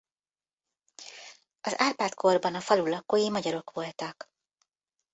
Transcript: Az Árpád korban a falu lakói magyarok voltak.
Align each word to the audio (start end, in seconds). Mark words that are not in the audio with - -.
Az 1.61 1.73
Árpád 1.79 2.13
korban 2.13 2.55
a 2.55 2.61
falu 2.61 2.85
lakói 2.85 3.29
magyarok 3.29 3.71
voltak. 3.71 4.31